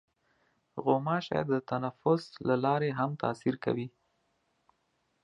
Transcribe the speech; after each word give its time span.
غوماشې 0.83 1.39
د 1.51 1.53
تنفس 1.69 2.23
له 2.47 2.55
لارې 2.65 2.89
هم 2.99 3.11
تاثیر 3.23 3.55
کوي. 3.63 3.87